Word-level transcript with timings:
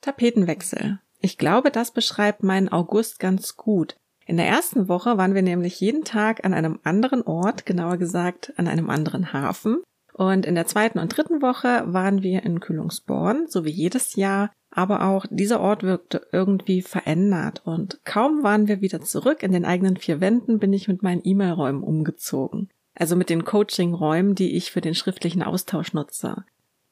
Tapetenwechsel. 0.00 0.98
Ich 1.20 1.38
glaube, 1.38 1.70
das 1.70 1.92
beschreibt 1.92 2.42
meinen 2.42 2.70
August 2.70 3.18
ganz 3.18 3.56
gut. 3.56 3.96
In 4.26 4.36
der 4.36 4.46
ersten 4.46 4.88
Woche 4.88 5.18
waren 5.18 5.34
wir 5.34 5.42
nämlich 5.42 5.80
jeden 5.80 6.04
Tag 6.04 6.44
an 6.44 6.54
einem 6.54 6.78
anderen 6.84 7.22
Ort, 7.22 7.66
genauer 7.66 7.96
gesagt 7.96 8.52
an 8.56 8.68
einem 8.68 8.88
anderen 8.88 9.32
Hafen. 9.32 9.82
Und 10.12 10.46
in 10.46 10.54
der 10.54 10.66
zweiten 10.66 10.98
und 10.98 11.16
dritten 11.16 11.42
Woche 11.42 11.82
waren 11.86 12.22
wir 12.22 12.42
in 12.44 12.60
Kühlungsborn, 12.60 13.46
so 13.48 13.64
wie 13.64 13.70
jedes 13.70 14.16
Jahr. 14.16 14.50
Aber 14.70 15.06
auch 15.06 15.26
dieser 15.30 15.60
Ort 15.60 15.82
wirkte 15.82 16.26
irgendwie 16.30 16.80
verändert. 16.80 17.62
Und 17.64 18.00
kaum 18.04 18.42
waren 18.42 18.68
wir 18.68 18.80
wieder 18.80 19.00
zurück 19.00 19.42
in 19.42 19.52
den 19.52 19.64
eigenen 19.64 19.96
vier 19.96 20.20
Wänden, 20.20 20.58
bin 20.58 20.72
ich 20.72 20.88
mit 20.88 21.02
meinen 21.02 21.22
E-Mail-Räumen 21.24 21.82
umgezogen. 21.82 22.68
Also 22.94 23.16
mit 23.16 23.30
den 23.30 23.44
Coaching-Räumen, 23.44 24.34
die 24.34 24.56
ich 24.56 24.70
für 24.70 24.80
den 24.80 24.94
schriftlichen 24.94 25.42
Austausch 25.42 25.92
nutze. 25.92 26.44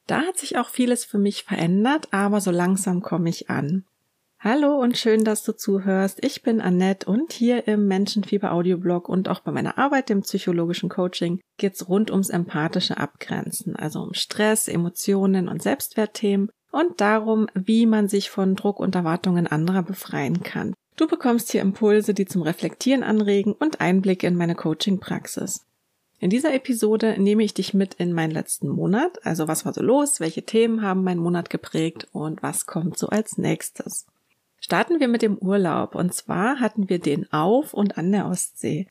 Da 0.09 0.21
hat 0.21 0.39
sich 0.39 0.57
auch 0.57 0.69
vieles 0.69 1.05
für 1.05 1.19
mich 1.19 1.43
verändert, 1.43 2.07
aber 2.09 2.41
so 2.41 2.49
langsam 2.49 3.03
komme 3.03 3.29
ich 3.29 3.51
an. 3.51 3.85
Hallo 4.39 4.75
und 4.81 4.97
schön, 4.97 5.23
dass 5.23 5.43
du 5.43 5.55
zuhörst. 5.55 6.25
Ich 6.25 6.41
bin 6.41 6.61
Annette 6.61 7.07
und 7.07 7.31
hier 7.31 7.67
im 7.67 7.87
Menschenfieber 7.87 8.51
Audioblog 8.51 9.07
und 9.07 9.29
auch 9.29 9.41
bei 9.41 9.51
meiner 9.51 9.77
Arbeit 9.77 10.09
im 10.09 10.21
psychologischen 10.21 10.89
Coaching 10.89 11.39
geht's 11.57 11.87
rund 11.87 12.09
ums 12.09 12.29
empathische 12.29 12.97
Abgrenzen, 12.97 13.75
also 13.75 14.01
um 14.01 14.15
Stress, 14.15 14.67
Emotionen 14.67 15.47
und 15.47 15.61
Selbstwertthemen 15.61 16.49
und 16.71 16.99
darum, 17.01 17.45
wie 17.53 17.85
man 17.85 18.07
sich 18.07 18.31
von 18.31 18.55
Druck 18.55 18.79
und 18.79 18.95
Erwartungen 18.95 19.45
anderer 19.45 19.83
befreien 19.83 20.41
kann. 20.41 20.73
Du 20.95 21.05
bekommst 21.05 21.51
hier 21.51 21.61
Impulse, 21.61 22.15
die 22.15 22.25
zum 22.25 22.41
Reflektieren 22.41 23.03
anregen 23.03 23.53
und 23.53 23.79
Einblicke 23.79 24.25
in 24.25 24.35
meine 24.35 24.55
Coaching-Praxis. 24.55 25.67
In 26.21 26.29
dieser 26.29 26.53
Episode 26.53 27.15
nehme 27.17 27.43
ich 27.43 27.53
dich 27.53 27.73
mit 27.73 27.93
in 27.93 28.11
meinen 28.11 28.31
letzten 28.31 28.67
Monat, 28.67 29.25
also 29.25 29.47
was 29.47 29.65
war 29.65 29.73
so 29.73 29.81
los, 29.81 30.19
welche 30.19 30.43
Themen 30.43 30.81
haben 30.81 31.03
meinen 31.03 31.21
Monat 31.21 31.49
geprägt 31.49 32.07
und 32.11 32.43
was 32.43 32.65
kommt 32.65 32.97
so 32.97 33.07
als 33.07 33.37
nächstes. 33.37 34.05
Starten 34.59 34.99
wir 34.99 35.07
mit 35.07 35.21
dem 35.21 35.37
Urlaub 35.37 35.95
und 35.95 36.13
zwar 36.13 36.59
hatten 36.59 36.89
wir 36.89 36.99
den 36.99 37.31
auf 37.31 37.73
und 37.73 37.97
an 37.97 38.11
der 38.11 38.27
Ostsee. 38.27 38.87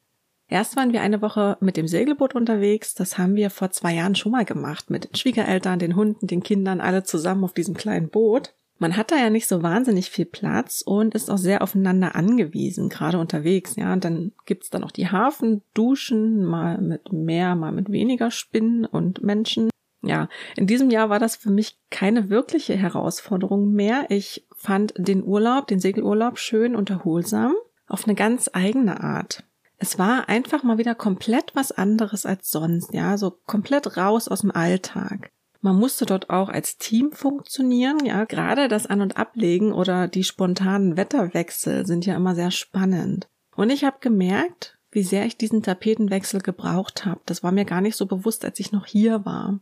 Erst 0.49 0.77
waren 0.77 0.95
wir 0.95 1.03
eine 1.03 1.21
Woche 1.21 1.59
mit 1.61 1.77
dem 1.77 1.87
Segelboot 1.87 2.34
unterwegs, 2.34 2.95
das 2.95 3.19
haben 3.19 3.37
wir 3.37 3.51
vor 3.51 3.71
zwei 3.71 3.93
Jahren 3.93 4.15
schon 4.15 4.33
mal 4.33 4.47
gemacht, 4.47 4.89
mit 4.89 5.05
den 5.05 5.15
Schwiegereltern, 5.15 5.79
den 5.79 5.97
Hunden, 5.97 6.27
den 6.27 6.43
Kindern, 6.43 6.81
alle 6.81 7.03
zusammen 7.03 7.45
auf 7.45 7.53
diesem 7.53 7.75
kleinen 7.75 8.09
Boot. 8.09 8.55
Man 8.79 8.97
hat 8.97 9.11
da 9.11 9.17
ja 9.17 9.29
nicht 9.29 9.48
so 9.48 9.62
wahnsinnig 9.62 10.11
viel 10.11 10.25
Platz 10.25 10.83
und 10.83 11.15
ist 11.15 11.31
auch 11.31 11.39
sehr 11.39 11.62
aufeinander 11.62 12.15
angewiesen, 12.15 12.89
gerade 12.89 13.19
unterwegs, 13.19 13.77
ja. 13.77 13.93
Und 13.93 14.05
dann 14.05 14.33
gibt's 14.47 14.71
dann 14.71 14.84
auch 14.84 14.93
die 14.93 15.11
Hafenduschen, 15.11 16.45
mal 16.45 16.79
mit 16.79 17.12
mehr, 17.12 17.56
mal 17.56 17.73
mit 17.73 17.91
weniger 17.91 18.31
Spinnen 18.31 18.84
und 18.84 19.23
Menschen. 19.23 19.69
Ja, 20.03 20.29
in 20.56 20.69
diesem 20.69 20.91
Jahr 20.91 21.11
war 21.11 21.19
das 21.19 21.34
für 21.34 21.51
mich 21.51 21.77
keine 21.91 22.31
wirkliche 22.31 22.77
Herausforderung 22.77 23.73
mehr. 23.73 24.06
Ich 24.11 24.47
fand 24.55 24.95
den 24.97 25.25
Urlaub, 25.25 25.67
den 25.67 25.81
Segelurlaub 25.81 26.39
schön 26.39 26.77
und 26.77 26.89
erholsam, 26.89 27.55
auf 27.89 28.05
eine 28.05 28.15
ganz 28.15 28.49
eigene 28.53 29.03
Art. 29.03 29.43
Es 29.77 29.99
war 29.99 30.29
einfach 30.29 30.62
mal 30.62 30.79
wieder 30.79 30.95
komplett 30.95 31.55
was 31.55 31.73
anderes 31.73 32.27
als 32.27 32.51
sonst, 32.51 32.93
ja, 32.95 33.17
so 33.17 33.31
komplett 33.47 33.97
raus 33.97 34.29
aus 34.29 34.41
dem 34.43 34.51
Alltag. 34.51 35.31
Man 35.61 35.77
musste 35.77 36.06
dort 36.06 36.31
auch 36.31 36.48
als 36.48 36.78
Team 36.78 37.11
funktionieren, 37.12 38.05
ja. 38.05 38.25
Gerade 38.25 38.69
das 38.69 38.87
An- 38.87 39.01
und 39.01 39.17
Ablegen 39.17 39.73
oder 39.73 40.06
die 40.06 40.25
spontanen 40.25 40.97
Wetterwechsel 40.97 41.87
sind 41.87 42.06
ja 42.06 42.15
immer 42.17 42.34
sehr 42.34 42.50
spannend. 42.50 43.28
Und 43.56 43.70
ich 43.70 43.84
habe 43.84 43.97
gemerkt, 44.00 44.78
wie 44.91 45.03
sehr 45.03 45.27
ich 45.27 45.37
diesen 45.37 45.62
Tapetenwechsel 45.62 46.41
gebraucht 46.41 47.05
habe. 47.05 47.20
Das 47.27 47.42
war 47.42 47.53
mir 47.53 47.65
gar 47.65 47.81
nicht 47.81 47.97
so 47.97 48.06
bewusst, 48.06 48.45
als 48.45 48.61
ich 48.61 48.73
noch 48.73 48.87
hier 48.87 49.25
war. 49.25 49.61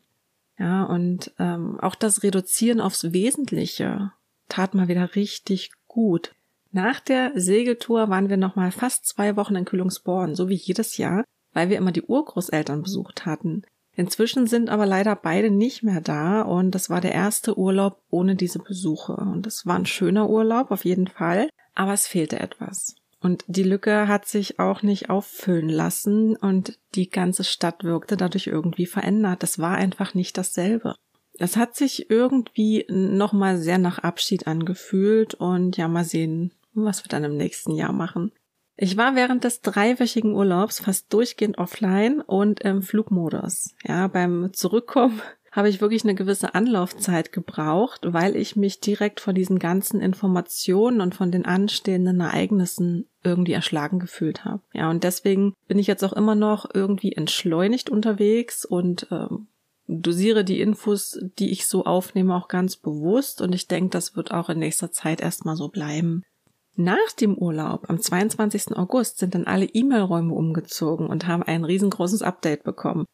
Ja, 0.58 0.84
und 0.84 1.32
ähm, 1.38 1.78
auch 1.80 1.94
das 1.94 2.22
Reduzieren 2.22 2.80
aufs 2.80 3.12
Wesentliche 3.12 4.12
tat 4.48 4.74
mal 4.74 4.88
wieder 4.88 5.14
richtig 5.16 5.70
gut. 5.86 6.34
Nach 6.72 7.00
der 7.00 7.32
Segeltour 7.34 8.08
waren 8.08 8.28
wir 8.28 8.36
nochmal 8.36 8.70
fast 8.70 9.06
zwei 9.06 9.36
Wochen 9.36 9.56
in 9.56 9.64
Kühlungsborn, 9.64 10.34
so 10.34 10.48
wie 10.48 10.54
jedes 10.54 10.96
Jahr, 10.98 11.24
weil 11.52 11.70
wir 11.70 11.78
immer 11.78 11.92
die 11.92 12.02
Urgroßeltern 12.02 12.82
besucht 12.82 13.26
hatten. 13.26 13.62
Inzwischen 13.96 14.46
sind 14.46 14.68
aber 14.68 14.84
leider 14.84 15.16
beide 15.16 15.50
nicht 15.50 15.82
mehr 15.82 16.02
da 16.02 16.42
und 16.42 16.72
das 16.72 16.90
war 16.90 17.00
der 17.00 17.12
erste 17.12 17.58
Urlaub 17.58 18.02
ohne 18.10 18.36
diese 18.36 18.58
Besuche. 18.58 19.14
Und 19.14 19.46
es 19.46 19.64
war 19.64 19.76
ein 19.76 19.86
schöner 19.86 20.28
Urlaub 20.28 20.70
auf 20.70 20.84
jeden 20.84 21.08
Fall, 21.08 21.48
aber 21.74 21.94
es 21.94 22.06
fehlte 22.06 22.38
etwas. 22.38 22.94
Und 23.20 23.42
die 23.46 23.62
Lücke 23.62 24.06
hat 24.06 24.26
sich 24.26 24.60
auch 24.60 24.82
nicht 24.82 25.08
auffüllen 25.08 25.70
lassen 25.70 26.36
und 26.36 26.78
die 26.94 27.08
ganze 27.08 27.42
Stadt 27.42 27.84
wirkte 27.84 28.18
dadurch 28.18 28.46
irgendwie 28.46 28.86
verändert. 28.86 29.42
Das 29.42 29.58
war 29.58 29.76
einfach 29.76 30.12
nicht 30.12 30.36
dasselbe. 30.36 30.94
Es 31.38 31.56
hat 31.56 31.74
sich 31.74 32.10
irgendwie 32.10 32.84
nochmal 32.88 33.58
sehr 33.58 33.78
nach 33.78 33.98
Abschied 33.98 34.46
angefühlt 34.46 35.34
und 35.34 35.78
ja, 35.78 35.88
mal 35.88 36.04
sehen, 36.04 36.52
was 36.74 37.02
wir 37.02 37.08
dann 37.08 37.24
im 37.24 37.36
nächsten 37.36 37.72
Jahr 37.72 37.92
machen. 37.92 38.32
Ich 38.78 38.96
war 38.96 39.14
während 39.16 39.44
des 39.44 39.62
dreiwöchigen 39.62 40.34
Urlaubs 40.34 40.80
fast 40.80 41.12
durchgehend 41.12 41.56
offline 41.56 42.20
und 42.20 42.60
im 42.60 42.82
Flugmodus. 42.82 43.74
Ja, 43.84 44.06
beim 44.06 44.50
Zurückkommen 44.52 45.22
habe 45.50 45.70
ich 45.70 45.80
wirklich 45.80 46.04
eine 46.04 46.14
gewisse 46.14 46.54
Anlaufzeit 46.54 47.32
gebraucht, 47.32 48.02
weil 48.04 48.36
ich 48.36 48.56
mich 48.56 48.80
direkt 48.80 49.20
von 49.20 49.34
diesen 49.34 49.58
ganzen 49.58 50.02
Informationen 50.02 51.00
und 51.00 51.14
von 51.14 51.30
den 51.30 51.46
anstehenden 51.46 52.20
Ereignissen 52.20 53.06
irgendwie 53.24 53.54
erschlagen 53.54 53.98
gefühlt 53.98 54.44
habe. 54.44 54.60
Ja, 54.74 54.90
und 54.90 55.02
deswegen 55.02 55.54
bin 55.66 55.78
ich 55.78 55.86
jetzt 55.86 56.04
auch 56.04 56.12
immer 56.12 56.34
noch 56.34 56.68
irgendwie 56.74 57.12
entschleunigt 57.12 57.88
unterwegs 57.88 58.66
und 58.66 59.06
ähm, 59.10 59.46
dosiere 59.88 60.44
die 60.44 60.60
Infos, 60.60 61.18
die 61.38 61.50
ich 61.50 61.66
so 61.66 61.86
aufnehme, 61.86 62.34
auch 62.34 62.48
ganz 62.48 62.76
bewusst 62.76 63.40
und 63.40 63.54
ich 63.54 63.68
denke, 63.68 63.90
das 63.90 64.16
wird 64.16 64.32
auch 64.32 64.50
in 64.50 64.58
nächster 64.58 64.92
Zeit 64.92 65.22
erstmal 65.22 65.56
so 65.56 65.68
bleiben. 65.68 66.22
Nach 66.78 67.12
dem 67.18 67.38
Urlaub 67.38 67.88
am 67.88 67.98
22. 67.98 68.76
August 68.76 69.18
sind 69.18 69.34
dann 69.34 69.46
alle 69.46 69.64
E-Mail-Räume 69.64 70.34
umgezogen 70.34 71.06
und 71.06 71.26
haben 71.26 71.42
ein 71.42 71.64
riesengroßes 71.64 72.20
Update 72.20 72.64
bekommen. 72.64 73.06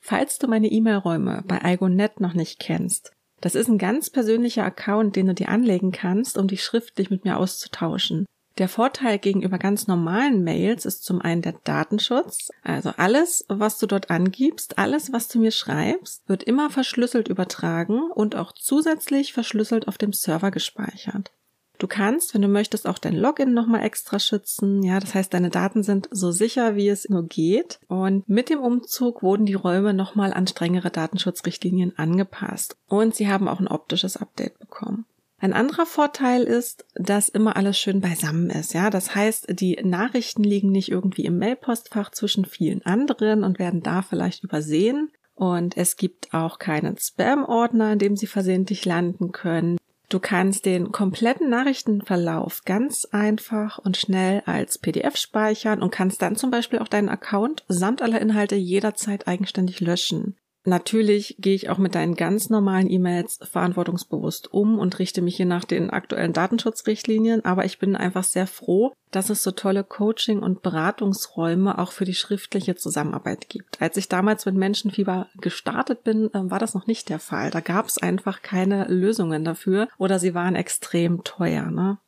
Falls 0.00 0.38
du 0.38 0.46
meine 0.46 0.68
E-Mail-Räume 0.68 1.42
bei 1.44 1.60
Igonet 1.64 2.20
noch 2.20 2.34
nicht 2.34 2.60
kennst, 2.60 3.10
das 3.40 3.56
ist 3.56 3.68
ein 3.68 3.78
ganz 3.78 4.08
persönlicher 4.10 4.64
Account, 4.64 5.16
den 5.16 5.26
du 5.26 5.34
dir 5.34 5.48
anlegen 5.48 5.90
kannst, 5.90 6.38
um 6.38 6.46
dich 6.46 6.62
schriftlich 6.62 7.10
mit 7.10 7.24
mir 7.24 7.38
auszutauschen. 7.38 8.24
Der 8.58 8.68
Vorteil 8.68 9.18
gegenüber 9.18 9.58
ganz 9.58 9.88
normalen 9.88 10.44
Mails 10.44 10.84
ist 10.84 11.04
zum 11.04 11.20
einen 11.20 11.42
der 11.42 11.54
Datenschutz. 11.64 12.50
Also 12.62 12.92
alles, 12.96 13.44
was 13.48 13.78
du 13.78 13.86
dort 13.86 14.10
angibst, 14.10 14.78
alles, 14.78 15.12
was 15.12 15.26
du 15.28 15.40
mir 15.40 15.52
schreibst, 15.52 16.28
wird 16.28 16.44
immer 16.44 16.70
verschlüsselt 16.70 17.26
übertragen 17.28 18.10
und 18.12 18.36
auch 18.36 18.52
zusätzlich 18.52 19.32
verschlüsselt 19.32 19.88
auf 19.88 19.98
dem 19.98 20.12
Server 20.12 20.52
gespeichert. 20.52 21.32
Du 21.78 21.86
kannst, 21.86 22.34
wenn 22.34 22.42
du 22.42 22.48
möchtest, 22.48 22.86
auch 22.88 22.98
dein 22.98 23.14
Login 23.14 23.54
nochmal 23.54 23.84
extra 23.84 24.18
schützen. 24.18 24.82
Ja, 24.82 24.98
das 24.98 25.14
heißt, 25.14 25.32
deine 25.32 25.50
Daten 25.50 25.84
sind 25.84 26.08
so 26.10 26.32
sicher, 26.32 26.74
wie 26.74 26.88
es 26.88 27.08
nur 27.08 27.22
geht. 27.22 27.78
Und 27.86 28.28
mit 28.28 28.50
dem 28.50 28.58
Umzug 28.58 29.22
wurden 29.22 29.46
die 29.46 29.54
Räume 29.54 29.94
nochmal 29.94 30.32
an 30.32 30.48
strengere 30.48 30.90
Datenschutzrichtlinien 30.90 31.96
angepasst. 31.96 32.76
Und 32.88 33.14
sie 33.14 33.28
haben 33.28 33.46
auch 33.46 33.60
ein 33.60 33.68
optisches 33.68 34.16
Update 34.16 34.58
bekommen. 34.58 35.06
Ein 35.40 35.52
anderer 35.52 35.86
Vorteil 35.86 36.42
ist, 36.42 36.84
dass 36.96 37.28
immer 37.28 37.56
alles 37.56 37.78
schön 37.78 38.00
beisammen 38.00 38.50
ist. 38.50 38.74
Ja, 38.74 38.90
das 38.90 39.14
heißt, 39.14 39.46
die 39.50 39.78
Nachrichten 39.84 40.42
liegen 40.42 40.72
nicht 40.72 40.90
irgendwie 40.90 41.26
im 41.26 41.38
Mailpostfach 41.38 42.10
zwischen 42.10 42.44
vielen 42.44 42.84
anderen 42.84 43.44
und 43.44 43.60
werden 43.60 43.84
da 43.84 44.02
vielleicht 44.02 44.42
übersehen. 44.42 45.12
Und 45.36 45.76
es 45.76 45.96
gibt 45.96 46.34
auch 46.34 46.58
keinen 46.58 46.98
Spam-Ordner, 46.98 47.92
in 47.92 48.00
dem 48.00 48.16
sie 48.16 48.26
versehentlich 48.26 48.84
landen 48.84 49.30
können. 49.30 49.78
Du 50.08 50.20
kannst 50.20 50.64
den 50.64 50.90
kompletten 50.90 51.50
Nachrichtenverlauf 51.50 52.62
ganz 52.64 53.04
einfach 53.10 53.78
und 53.78 53.98
schnell 53.98 54.42
als 54.46 54.78
PDF 54.78 55.16
speichern 55.16 55.82
und 55.82 55.90
kannst 55.90 56.22
dann 56.22 56.34
zum 56.34 56.50
Beispiel 56.50 56.78
auch 56.78 56.88
deinen 56.88 57.10
Account 57.10 57.64
samt 57.68 58.00
aller 58.00 58.20
Inhalte 58.20 58.54
jederzeit 58.54 59.28
eigenständig 59.28 59.80
löschen. 59.80 60.36
Natürlich 60.68 61.36
gehe 61.38 61.54
ich 61.54 61.70
auch 61.70 61.78
mit 61.78 61.94
deinen 61.94 62.14
ganz 62.14 62.50
normalen 62.50 62.90
E-Mails 62.90 63.40
verantwortungsbewusst 63.42 64.52
um 64.52 64.78
und 64.78 64.98
richte 64.98 65.22
mich 65.22 65.36
hier 65.36 65.46
nach 65.46 65.64
den 65.64 65.88
aktuellen 65.88 66.34
Datenschutzrichtlinien, 66.34 67.44
aber 67.44 67.64
ich 67.64 67.78
bin 67.78 67.96
einfach 67.96 68.24
sehr 68.24 68.46
froh, 68.46 68.92
dass 69.10 69.30
es 69.30 69.42
so 69.42 69.50
tolle 69.50 69.82
Coaching- 69.82 70.42
und 70.42 70.60
Beratungsräume 70.60 71.78
auch 71.78 71.92
für 71.92 72.04
die 72.04 72.14
schriftliche 72.14 72.76
Zusammenarbeit 72.76 73.48
gibt. 73.48 73.80
Als 73.80 73.96
ich 73.96 74.08
damals 74.08 74.44
mit 74.44 74.56
Menschenfieber 74.56 75.28
gestartet 75.40 76.04
bin, 76.04 76.26
äh, 76.34 76.50
war 76.50 76.58
das 76.58 76.74
noch 76.74 76.86
nicht 76.86 77.08
der 77.08 77.18
Fall. 77.18 77.50
Da 77.50 77.60
gab 77.60 77.86
es 77.86 77.96
einfach 77.96 78.42
keine 78.42 78.86
Lösungen 78.88 79.44
dafür 79.44 79.88
oder 79.96 80.18
sie 80.18 80.34
waren 80.34 80.54
extrem 80.54 81.24
teuer. 81.24 81.70
Ne? 81.70 81.98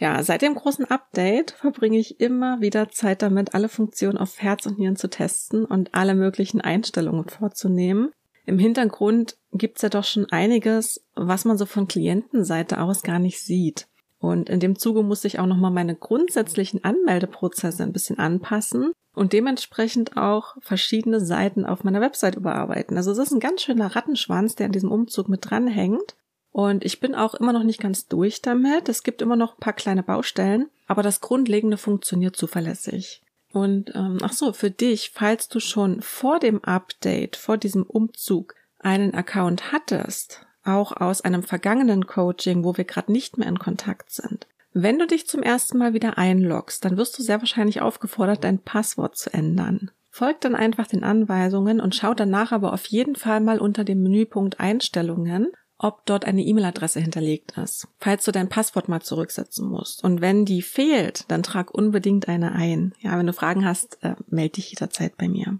Ja, 0.00 0.22
seit 0.22 0.40
dem 0.40 0.54
großen 0.54 0.86
Update 0.86 1.50
verbringe 1.50 1.98
ich 1.98 2.20
immer 2.20 2.62
wieder 2.62 2.88
Zeit 2.88 3.20
damit, 3.20 3.54
alle 3.54 3.68
Funktionen 3.68 4.16
auf 4.16 4.40
Herz 4.40 4.64
und 4.64 4.78
Nieren 4.78 4.96
zu 4.96 5.10
testen 5.10 5.66
und 5.66 5.94
alle 5.94 6.14
möglichen 6.14 6.62
Einstellungen 6.62 7.28
vorzunehmen. 7.28 8.10
Im 8.46 8.58
Hintergrund 8.58 9.36
gibt's 9.52 9.82
ja 9.82 9.90
doch 9.90 10.04
schon 10.04 10.24
einiges, 10.32 11.04
was 11.14 11.44
man 11.44 11.58
so 11.58 11.66
von 11.66 11.86
Klientenseite 11.86 12.80
aus 12.80 13.02
gar 13.02 13.18
nicht 13.18 13.40
sieht. 13.40 13.88
Und 14.18 14.48
in 14.48 14.58
dem 14.58 14.78
Zuge 14.78 15.02
muss 15.02 15.24
ich 15.26 15.38
auch 15.38 15.46
nochmal 15.46 15.70
meine 15.70 15.94
grundsätzlichen 15.94 16.82
Anmeldeprozesse 16.82 17.82
ein 17.82 17.92
bisschen 17.92 18.18
anpassen 18.18 18.92
und 19.14 19.34
dementsprechend 19.34 20.16
auch 20.16 20.56
verschiedene 20.60 21.20
Seiten 21.20 21.66
auf 21.66 21.84
meiner 21.84 22.00
Website 22.00 22.36
überarbeiten. 22.36 22.96
Also 22.96 23.12
es 23.12 23.18
ist 23.18 23.32
ein 23.32 23.40
ganz 23.40 23.62
schöner 23.62 23.94
Rattenschwanz, 23.94 24.54
der 24.54 24.66
an 24.66 24.72
diesem 24.72 24.92
Umzug 24.92 25.28
mit 25.28 25.50
dranhängt. 25.50 26.16
Und 26.52 26.84
ich 26.84 27.00
bin 27.00 27.14
auch 27.14 27.34
immer 27.34 27.52
noch 27.52 27.62
nicht 27.62 27.80
ganz 27.80 28.06
durch 28.08 28.42
damit. 28.42 28.88
Es 28.88 29.02
gibt 29.02 29.22
immer 29.22 29.36
noch 29.36 29.54
ein 29.54 29.60
paar 29.60 29.72
kleine 29.72 30.02
Baustellen, 30.02 30.68
aber 30.86 31.02
das 31.02 31.20
Grundlegende 31.20 31.76
funktioniert 31.76 32.36
zuverlässig. 32.36 33.22
Und 33.52 33.94
ähm, 33.94 34.18
ach 34.22 34.32
so, 34.32 34.52
für 34.52 34.70
dich, 34.70 35.10
falls 35.12 35.48
du 35.48 35.60
schon 35.60 36.02
vor 36.02 36.38
dem 36.38 36.62
Update, 36.64 37.36
vor 37.36 37.56
diesem 37.56 37.82
Umzug 37.82 38.54
einen 38.78 39.14
Account 39.14 39.72
hattest, 39.72 40.46
auch 40.64 40.92
aus 40.92 41.20
einem 41.22 41.42
vergangenen 41.42 42.06
Coaching, 42.06 42.64
wo 42.64 42.76
wir 42.76 42.84
gerade 42.84 43.12
nicht 43.12 43.38
mehr 43.38 43.48
in 43.48 43.58
Kontakt 43.58 44.10
sind. 44.10 44.46
Wenn 44.72 44.98
du 44.98 45.06
dich 45.06 45.26
zum 45.26 45.42
ersten 45.42 45.78
Mal 45.78 45.94
wieder 45.94 46.16
einloggst, 46.16 46.84
dann 46.84 46.96
wirst 46.96 47.18
du 47.18 47.22
sehr 47.22 47.40
wahrscheinlich 47.40 47.80
aufgefordert, 47.80 48.44
dein 48.44 48.60
Passwort 48.60 49.16
zu 49.16 49.32
ändern. 49.32 49.90
Folgt 50.10 50.44
dann 50.44 50.54
einfach 50.54 50.86
den 50.86 51.02
Anweisungen 51.02 51.80
und 51.80 51.94
schau 51.94 52.14
danach 52.14 52.52
aber 52.52 52.72
auf 52.72 52.86
jeden 52.86 53.16
Fall 53.16 53.40
mal 53.40 53.58
unter 53.58 53.84
dem 53.84 54.02
Menüpunkt 54.02 54.60
Einstellungen, 54.60 55.52
ob 55.82 56.04
dort 56.04 56.26
eine 56.26 56.42
E-Mail-Adresse 56.42 57.00
hinterlegt 57.00 57.56
ist, 57.56 57.88
falls 57.98 58.24
du 58.24 58.32
dein 58.32 58.48
Passwort 58.48 58.88
mal 58.88 59.00
zurücksetzen 59.00 59.68
musst. 59.68 60.04
Und 60.04 60.20
wenn 60.20 60.44
die 60.44 60.62
fehlt, 60.62 61.24
dann 61.28 61.42
trag 61.42 61.72
unbedingt 61.72 62.28
eine 62.28 62.52
ein. 62.52 62.94
Ja, 63.00 63.18
wenn 63.18 63.26
du 63.26 63.32
Fragen 63.32 63.64
hast, 63.64 63.98
äh, 64.02 64.14
melde 64.28 64.54
dich 64.54 64.70
jederzeit 64.70 65.16
bei 65.16 65.28
mir. 65.28 65.58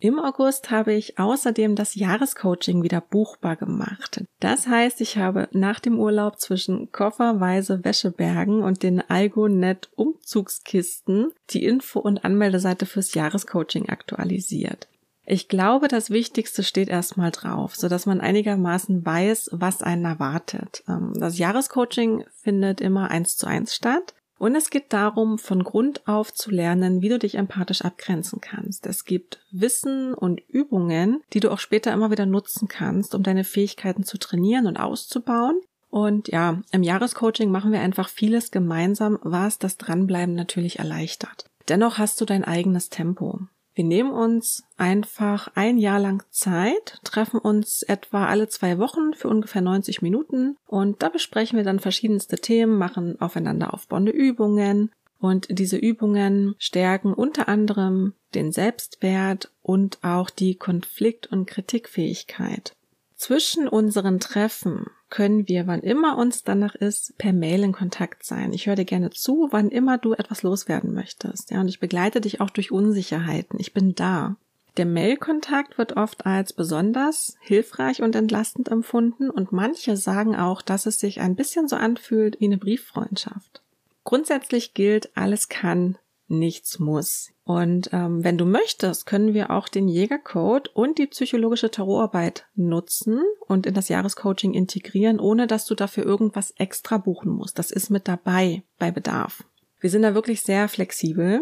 Im 0.00 0.20
August 0.20 0.70
habe 0.70 0.94
ich 0.94 1.18
außerdem 1.18 1.74
das 1.74 1.96
Jahrescoaching 1.96 2.84
wieder 2.84 3.00
buchbar 3.00 3.56
gemacht. 3.56 4.24
Das 4.38 4.68
heißt, 4.68 5.00
ich 5.00 5.18
habe 5.18 5.48
nach 5.50 5.80
dem 5.80 5.98
Urlaub 5.98 6.38
zwischen 6.38 6.92
kofferweise 6.92 7.84
Wäschebergen 7.84 8.62
und 8.62 8.84
den 8.84 9.00
Algonet 9.10 9.90
Umzugskisten 9.96 11.32
die 11.50 11.64
Info- 11.64 11.98
und 11.98 12.24
Anmeldeseite 12.24 12.86
fürs 12.86 13.12
Jahrescoaching 13.14 13.88
aktualisiert. 13.88 14.86
Ich 15.30 15.48
glaube, 15.48 15.88
das 15.88 16.08
Wichtigste 16.08 16.62
steht 16.62 16.88
erstmal 16.88 17.30
drauf, 17.30 17.76
so 17.76 17.90
dass 17.90 18.06
man 18.06 18.22
einigermaßen 18.22 19.04
weiß, 19.04 19.50
was 19.52 19.82
einen 19.82 20.06
erwartet. 20.06 20.82
Ähm, 20.88 21.12
das 21.14 21.36
Jahrescoaching 21.36 22.24
findet 22.32 22.80
immer 22.80 23.10
eins 23.10 23.36
zu 23.36 23.46
eins 23.46 23.74
statt. 23.74 24.14
Und 24.38 24.54
es 24.54 24.70
geht 24.70 24.90
darum, 24.94 25.38
von 25.38 25.64
Grund 25.64 26.08
auf 26.08 26.32
zu 26.32 26.50
lernen, 26.50 27.02
wie 27.02 27.10
du 27.10 27.18
dich 27.18 27.34
empathisch 27.34 27.82
abgrenzen 27.82 28.40
kannst. 28.40 28.86
Es 28.86 29.04
gibt 29.04 29.40
Wissen 29.50 30.14
und 30.14 30.40
Übungen, 30.48 31.20
die 31.34 31.40
du 31.40 31.50
auch 31.50 31.58
später 31.58 31.92
immer 31.92 32.10
wieder 32.10 32.24
nutzen 32.24 32.66
kannst, 32.66 33.14
um 33.14 33.22
deine 33.22 33.44
Fähigkeiten 33.44 34.04
zu 34.04 34.16
trainieren 34.16 34.66
und 34.66 34.78
auszubauen. 34.78 35.60
Und 35.90 36.28
ja, 36.28 36.62
im 36.70 36.82
Jahrescoaching 36.82 37.50
machen 37.50 37.72
wir 37.72 37.80
einfach 37.80 38.08
vieles 38.08 38.50
gemeinsam, 38.50 39.18
was 39.22 39.58
das 39.58 39.76
Dranbleiben 39.76 40.34
natürlich 40.34 40.78
erleichtert. 40.78 41.44
Dennoch 41.68 41.98
hast 41.98 42.18
du 42.22 42.24
dein 42.24 42.44
eigenes 42.44 42.88
Tempo. 42.88 43.40
Wir 43.78 43.84
nehmen 43.84 44.10
uns 44.10 44.64
einfach 44.76 45.52
ein 45.54 45.78
Jahr 45.78 46.00
lang 46.00 46.24
Zeit, 46.30 46.98
treffen 47.04 47.38
uns 47.38 47.84
etwa 47.84 48.26
alle 48.26 48.48
zwei 48.48 48.76
Wochen 48.76 49.14
für 49.14 49.28
ungefähr 49.28 49.62
90 49.62 50.02
Minuten 50.02 50.56
und 50.66 51.00
da 51.00 51.08
besprechen 51.08 51.56
wir 51.58 51.64
dann 51.64 51.78
verschiedenste 51.78 52.38
Themen, 52.38 52.76
machen 52.76 53.20
aufeinander 53.20 53.72
aufbauende 53.72 54.10
Übungen 54.10 54.90
und 55.20 55.46
diese 55.48 55.76
Übungen 55.76 56.56
stärken 56.58 57.14
unter 57.14 57.48
anderem 57.48 58.14
den 58.34 58.50
Selbstwert 58.50 59.52
und 59.62 60.00
auch 60.02 60.28
die 60.28 60.56
Konflikt- 60.56 61.28
und 61.28 61.46
Kritikfähigkeit. 61.46 62.74
Zwischen 63.18 63.66
unseren 63.66 64.20
Treffen 64.20 64.86
können 65.10 65.48
wir, 65.48 65.66
wann 65.66 65.80
immer 65.80 66.16
uns 66.18 66.44
danach 66.44 66.76
ist, 66.76 67.18
per 67.18 67.32
Mail 67.32 67.64
in 67.64 67.72
Kontakt 67.72 68.24
sein. 68.24 68.52
Ich 68.52 68.68
höre 68.68 68.76
dir 68.76 68.84
gerne 68.84 69.10
zu, 69.10 69.48
wann 69.50 69.70
immer 69.70 69.98
du 69.98 70.12
etwas 70.12 70.44
loswerden 70.44 70.94
möchtest. 70.94 71.50
Ja, 71.50 71.60
und 71.60 71.66
ich 71.66 71.80
begleite 71.80 72.20
dich 72.20 72.40
auch 72.40 72.50
durch 72.50 72.70
Unsicherheiten. 72.70 73.58
Ich 73.58 73.74
bin 73.74 73.96
da. 73.96 74.36
Der 74.76 74.86
Mailkontakt 74.86 75.78
wird 75.78 75.96
oft 75.96 76.26
als 76.26 76.52
besonders 76.52 77.36
hilfreich 77.40 78.02
und 78.02 78.14
entlastend 78.14 78.68
empfunden 78.68 79.30
und 79.30 79.50
manche 79.50 79.96
sagen 79.96 80.36
auch, 80.36 80.62
dass 80.62 80.86
es 80.86 81.00
sich 81.00 81.20
ein 81.20 81.34
bisschen 81.34 81.66
so 81.66 81.74
anfühlt 81.74 82.38
wie 82.38 82.44
eine 82.44 82.58
Brieffreundschaft. 82.58 83.62
Grundsätzlich 84.04 84.74
gilt, 84.74 85.16
alles 85.16 85.48
kann, 85.48 85.98
nichts 86.28 86.78
muss. 86.78 87.32
Und 87.48 87.88
ähm, 87.94 88.24
wenn 88.24 88.36
du 88.36 88.44
möchtest, 88.44 89.06
können 89.06 89.32
wir 89.32 89.50
auch 89.50 89.68
den 89.68 89.88
Jägercode 89.88 90.68
und 90.74 90.98
die 90.98 91.06
psychologische 91.06 91.70
Tarotarbeit 91.70 92.44
nutzen 92.54 93.22
und 93.46 93.64
in 93.64 93.72
das 93.72 93.88
Jahrescoaching 93.88 94.52
integrieren, 94.52 95.18
ohne 95.18 95.46
dass 95.46 95.64
du 95.64 95.74
dafür 95.74 96.04
irgendwas 96.04 96.50
extra 96.58 96.98
buchen 96.98 97.32
musst. 97.32 97.58
Das 97.58 97.70
ist 97.70 97.88
mit 97.88 98.06
dabei 98.06 98.64
bei 98.78 98.90
Bedarf. 98.90 99.44
Wir 99.80 99.88
sind 99.88 100.02
da 100.02 100.12
wirklich 100.12 100.42
sehr 100.42 100.68
flexibel 100.68 101.40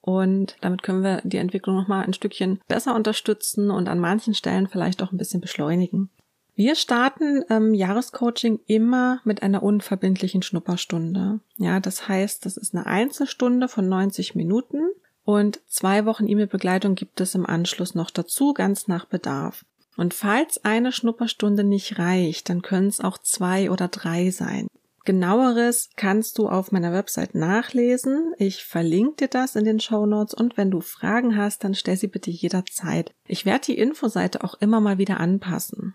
und 0.00 0.56
damit 0.60 0.84
können 0.84 1.02
wir 1.02 1.20
die 1.24 1.38
Entwicklung 1.38 1.74
nochmal 1.74 2.04
ein 2.04 2.14
Stückchen 2.14 2.60
besser 2.68 2.94
unterstützen 2.94 3.72
und 3.72 3.88
an 3.88 3.98
manchen 3.98 4.34
Stellen 4.34 4.68
vielleicht 4.68 5.02
auch 5.02 5.10
ein 5.10 5.18
bisschen 5.18 5.40
beschleunigen. 5.40 6.10
Wir 6.54 6.76
starten 6.76 7.42
ähm, 7.50 7.74
Jahrescoaching 7.74 8.60
immer 8.66 9.20
mit 9.24 9.42
einer 9.42 9.64
unverbindlichen 9.64 10.42
Schnupperstunde. 10.42 11.40
Ja, 11.56 11.80
das 11.80 12.06
heißt, 12.06 12.46
das 12.46 12.56
ist 12.56 12.72
eine 12.72 12.86
Einzelstunde 12.86 13.66
von 13.66 13.88
90 13.88 14.36
Minuten 14.36 14.90
und 15.24 15.60
zwei 15.66 16.06
Wochen 16.06 16.28
E-Mail-Begleitung 16.28 16.94
gibt 16.94 17.20
es 17.20 17.34
im 17.34 17.46
Anschluss 17.46 17.94
noch 17.94 18.10
dazu, 18.10 18.52
ganz 18.54 18.88
nach 18.88 19.04
Bedarf. 19.04 19.64
Und 19.96 20.14
falls 20.14 20.64
eine 20.64 20.92
Schnupperstunde 20.92 21.64
nicht 21.64 21.98
reicht, 21.98 22.48
dann 22.48 22.62
können 22.62 22.88
es 22.88 23.00
auch 23.00 23.18
zwei 23.18 23.70
oder 23.70 23.88
drei 23.88 24.30
sein. 24.30 24.66
Genaueres 25.04 25.90
kannst 25.96 26.38
du 26.38 26.48
auf 26.48 26.72
meiner 26.72 26.92
Website 26.92 27.34
nachlesen. 27.34 28.32
Ich 28.38 28.64
verlinke 28.64 29.16
dir 29.16 29.28
das 29.28 29.56
in 29.56 29.64
den 29.64 29.80
Show 29.80 30.06
Notes 30.06 30.34
und 30.34 30.56
wenn 30.56 30.70
du 30.70 30.80
Fragen 30.80 31.36
hast, 31.36 31.64
dann 31.64 31.74
stell 31.74 31.96
sie 31.96 32.06
bitte 32.06 32.30
jederzeit. 32.30 33.12
Ich 33.26 33.46
werde 33.46 33.66
die 33.66 33.78
Infoseite 33.78 34.44
auch 34.44 34.54
immer 34.60 34.80
mal 34.80 34.98
wieder 34.98 35.18
anpassen. 35.18 35.94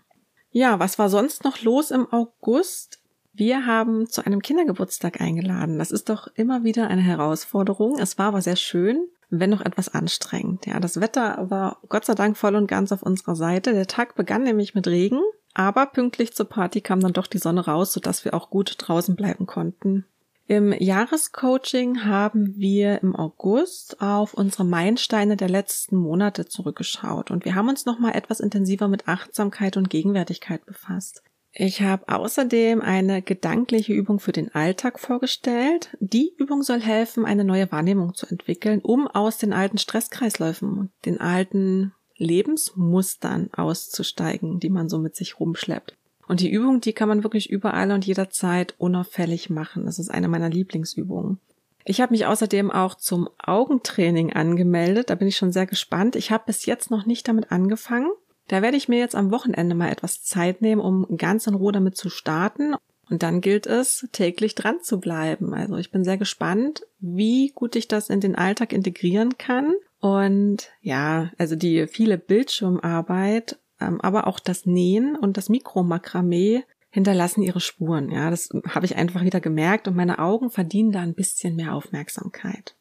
Ja, 0.50 0.80
was 0.80 0.98
war 0.98 1.08
sonst 1.08 1.44
noch 1.44 1.62
los 1.62 1.90
im 1.90 2.12
August? 2.12 3.00
Wir 3.32 3.66
haben 3.66 4.08
zu 4.08 4.24
einem 4.24 4.40
Kindergeburtstag 4.40 5.20
eingeladen. 5.20 5.78
Das 5.78 5.90
ist 5.90 6.08
doch 6.08 6.28
immer 6.34 6.64
wieder 6.64 6.88
eine 6.88 7.02
Herausforderung. 7.02 7.98
Es 7.98 8.18
war 8.18 8.28
aber 8.28 8.40
sehr 8.40 8.56
schön, 8.56 9.06
wenn 9.30 9.50
noch 9.50 9.60
etwas 9.60 9.92
anstrengend. 9.92 10.66
Ja, 10.66 10.80
das 10.80 11.00
Wetter 11.00 11.50
war 11.50 11.78
Gott 11.88 12.04
sei 12.04 12.14
Dank 12.14 12.36
voll 12.36 12.54
und 12.54 12.66
ganz 12.66 12.92
auf 12.92 13.02
unserer 13.02 13.36
Seite. 13.36 13.72
Der 13.72 13.86
Tag 13.86 14.14
begann 14.14 14.42
nämlich 14.42 14.74
mit 14.74 14.86
Regen, 14.86 15.20
aber 15.54 15.86
pünktlich 15.86 16.34
zur 16.34 16.48
Party 16.48 16.80
kam 16.80 17.00
dann 17.00 17.12
doch 17.12 17.26
die 17.26 17.38
Sonne 17.38 17.64
raus, 17.64 17.92
sodass 17.92 18.24
wir 18.24 18.34
auch 18.34 18.50
gut 18.50 18.76
draußen 18.78 19.16
bleiben 19.16 19.46
konnten. 19.46 20.04
Im 20.48 20.72
Jahrescoaching 20.72 22.04
haben 22.04 22.54
wir 22.56 23.02
im 23.02 23.16
August 23.16 24.00
auf 24.00 24.32
unsere 24.32 24.64
Meilensteine 24.64 25.36
der 25.36 25.48
letzten 25.48 25.96
Monate 25.96 26.46
zurückgeschaut 26.46 27.32
und 27.32 27.44
wir 27.44 27.56
haben 27.56 27.68
uns 27.68 27.84
nochmal 27.84 28.14
etwas 28.14 28.38
intensiver 28.38 28.86
mit 28.86 29.08
Achtsamkeit 29.08 29.76
und 29.76 29.90
Gegenwärtigkeit 29.90 30.64
befasst. 30.64 31.24
Ich 31.58 31.80
habe 31.80 32.06
außerdem 32.06 32.82
eine 32.82 33.22
gedankliche 33.22 33.94
Übung 33.94 34.20
für 34.20 34.32
den 34.32 34.54
Alltag 34.54 35.00
vorgestellt. 35.00 35.88
Die 36.00 36.34
Übung 36.36 36.62
soll 36.62 36.82
helfen, 36.82 37.24
eine 37.24 37.44
neue 37.44 37.72
Wahrnehmung 37.72 38.14
zu 38.14 38.26
entwickeln, 38.26 38.80
um 38.82 39.08
aus 39.08 39.38
den 39.38 39.54
alten 39.54 39.78
Stresskreisläufen 39.78 40.76
und 40.76 40.90
den 41.06 41.18
alten 41.18 41.94
Lebensmustern 42.18 43.48
auszusteigen, 43.54 44.60
die 44.60 44.68
man 44.68 44.90
so 44.90 44.98
mit 44.98 45.16
sich 45.16 45.40
rumschleppt. 45.40 45.96
Und 46.28 46.40
die 46.40 46.50
Übung, 46.50 46.82
die 46.82 46.92
kann 46.92 47.08
man 47.08 47.22
wirklich 47.22 47.48
überall 47.48 47.90
und 47.90 48.04
jederzeit 48.04 48.74
unauffällig 48.76 49.48
machen. 49.48 49.86
Das 49.86 49.98
ist 49.98 50.10
eine 50.10 50.28
meiner 50.28 50.50
Lieblingsübungen. 50.50 51.38
Ich 51.86 52.02
habe 52.02 52.12
mich 52.12 52.26
außerdem 52.26 52.70
auch 52.70 52.96
zum 52.96 53.30
Augentraining 53.38 54.30
angemeldet. 54.34 55.08
Da 55.08 55.14
bin 55.14 55.28
ich 55.28 55.38
schon 55.38 55.52
sehr 55.52 55.66
gespannt. 55.66 56.16
Ich 56.16 56.30
habe 56.30 56.44
bis 56.46 56.66
jetzt 56.66 56.90
noch 56.90 57.06
nicht 57.06 57.26
damit 57.28 57.50
angefangen. 57.50 58.10
Da 58.48 58.62
werde 58.62 58.76
ich 58.76 58.88
mir 58.88 58.98
jetzt 58.98 59.14
am 59.14 59.30
Wochenende 59.30 59.74
mal 59.74 59.90
etwas 59.90 60.22
Zeit 60.22 60.62
nehmen, 60.62 60.80
um 60.80 61.16
ganz 61.16 61.46
in 61.46 61.54
Ruhe 61.54 61.72
damit 61.72 61.96
zu 61.96 62.10
starten. 62.10 62.74
Und 63.08 63.22
dann 63.22 63.40
gilt 63.40 63.66
es, 63.66 64.08
täglich 64.12 64.54
dran 64.54 64.80
zu 64.82 64.98
bleiben. 64.98 65.54
Also 65.54 65.76
ich 65.76 65.90
bin 65.90 66.04
sehr 66.04 66.18
gespannt, 66.18 66.82
wie 66.98 67.52
gut 67.54 67.76
ich 67.76 67.86
das 67.88 68.10
in 68.10 68.20
den 68.20 68.34
Alltag 68.34 68.72
integrieren 68.72 69.38
kann. 69.38 69.74
Und 70.00 70.70
ja, 70.80 71.30
also 71.38 71.56
die 71.56 71.86
viele 71.86 72.18
Bildschirmarbeit 72.18 73.58
ähm, 73.80 74.00
aber 74.00 74.26
auch 74.26 74.40
das 74.40 74.66
Nähen 74.66 75.16
und 75.16 75.36
das 75.36 75.48
Mikromakramee 75.48 76.64
hinterlassen 76.90 77.42
ihre 77.42 77.60
Spuren. 77.60 78.10
Ja, 78.10 78.30
das 78.30 78.48
habe 78.68 78.86
ich 78.86 78.96
einfach 78.96 79.22
wieder 79.22 79.40
gemerkt 79.40 79.86
und 79.86 79.96
meine 79.96 80.18
Augen 80.18 80.50
verdienen 80.50 80.92
da 80.92 81.00
ein 81.00 81.14
bisschen 81.14 81.56
mehr 81.56 81.74
Aufmerksamkeit. 81.74 82.74